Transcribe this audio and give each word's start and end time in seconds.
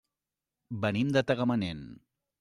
Venim 0.85 1.11
de 1.17 1.23
Tagamanent. 1.31 1.85